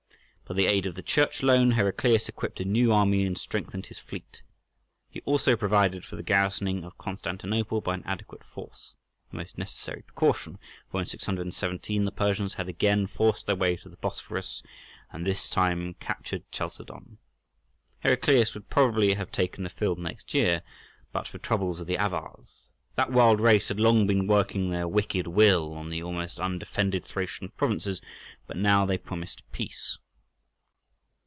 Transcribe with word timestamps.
By 0.49 0.55
the 0.57 0.65
aid 0.65 0.85
of 0.85 0.95
the 0.95 1.01
Church 1.01 1.41
loan 1.43 1.71
Heraclius 1.71 2.27
equipped 2.27 2.59
a 2.59 2.65
new 2.65 2.91
army 2.91 3.25
and 3.25 3.37
strengthened 3.37 3.85
his 3.85 3.99
fleet. 3.99 4.41
He 5.09 5.21
also 5.21 5.55
provided 5.55 6.03
for 6.03 6.17
the 6.17 6.23
garrisoning 6.23 6.83
of 6.83 6.97
Constantinople 6.97 7.79
by 7.79 7.93
an 7.93 8.03
adequate 8.05 8.43
force, 8.43 8.95
a 9.31 9.37
most 9.37 9.57
necessary 9.57 10.01
precaution, 10.01 10.59
for 10.91 10.99
in 10.99 11.05
617 11.07 12.03
the 12.03 12.11
Persians 12.11 12.55
had 12.55 12.67
again 12.67 13.07
forced 13.07 13.45
their 13.45 13.55
way 13.55 13.77
to 13.77 13.87
the 13.87 13.95
Bosphorus, 13.95 14.61
and 15.09 15.25
this 15.25 15.49
time 15.49 15.93
captured 16.01 16.43
Chalcedon. 16.51 17.17
Heraclius 18.01 18.53
would 18.53 18.69
probably 18.69 19.13
have 19.13 19.31
taken 19.31 19.63
the 19.63 19.69
field 19.69 19.99
next 19.99 20.33
year 20.33 20.63
but 21.13 21.29
for 21.29 21.37
troubles 21.37 21.79
with 21.79 21.87
the 21.87 21.97
Avars. 21.97 22.67
That 22.95 23.13
wild 23.13 23.39
race 23.39 23.69
had 23.69 23.79
long 23.79 24.05
been 24.05 24.27
working 24.27 24.69
their 24.69 24.85
wicked 24.85 25.27
will 25.27 25.73
on 25.73 25.89
the 25.89 26.03
almost 26.03 26.41
undefended 26.41 27.05
Thracian 27.05 27.51
provinces, 27.55 28.01
but 28.47 28.57
now 28.57 28.85
they 28.85 28.97
promised 28.97 29.49
peace. 29.53 29.97